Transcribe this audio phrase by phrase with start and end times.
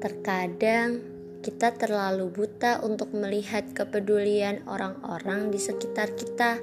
[0.00, 1.04] Terkadang
[1.44, 6.56] kita terlalu buta untuk melihat kepedulian orang-orang di sekitar kita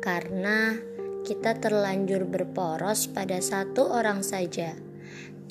[0.00, 0.76] karena
[1.20, 4.72] kita terlanjur berporos pada satu orang saja.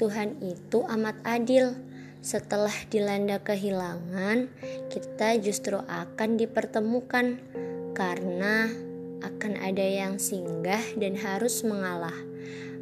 [0.02, 1.78] Tuhan itu amat adil.
[2.26, 4.50] Setelah dilanda kehilangan,
[4.90, 7.38] kita justru akan dipertemukan
[7.94, 8.66] karena
[9.22, 12.18] akan ada yang singgah dan harus mengalah.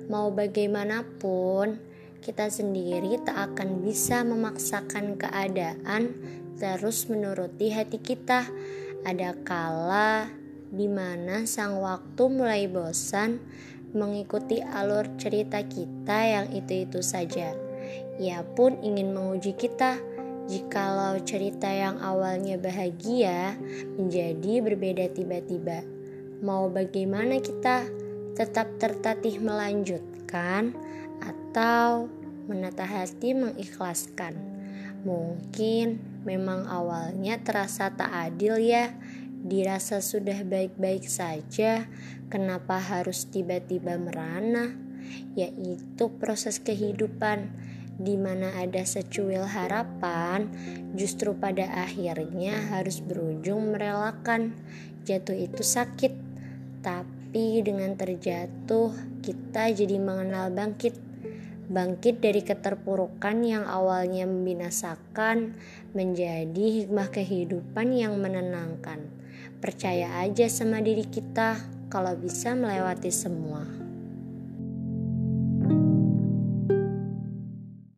[0.08, 1.95] Mau bagaimanapun,
[2.26, 6.10] kita sendiri tak akan bisa memaksakan keadaan
[6.58, 8.50] terus menuruti hati kita.
[9.06, 10.34] Ada kala
[10.74, 13.38] di mana sang waktu mulai bosan
[13.94, 17.54] mengikuti alur cerita kita yang itu-itu saja.
[18.18, 20.02] Ia pun ingin menguji kita.
[20.46, 23.58] Jikalau cerita yang awalnya bahagia
[23.98, 25.82] menjadi berbeda tiba-tiba,
[26.46, 27.82] mau bagaimana kita
[28.38, 30.78] tetap tertatih melanjutkan
[31.24, 32.10] atau
[32.46, 34.36] menata hati mengikhlaskan.
[35.06, 38.94] Mungkin memang awalnya terasa tak adil ya,
[39.46, 41.86] dirasa sudah baik-baik saja,
[42.34, 44.74] kenapa harus tiba-tiba merana?
[45.38, 47.54] Yaitu proses kehidupan
[47.96, 50.50] di mana ada secuil harapan,
[50.98, 54.58] justru pada akhirnya harus berujung merelakan.
[55.06, 56.14] Jatuh itu sakit,
[56.82, 58.90] tapi dengan terjatuh
[59.22, 61.05] kita jadi mengenal bangkit
[61.70, 65.54] bangkit dari keterpurukan yang awalnya membinasakan
[65.96, 69.06] menjadi hikmah kehidupan yang menenangkan.
[69.62, 71.58] Percaya aja sama diri kita
[71.90, 73.85] kalau bisa melewati semua.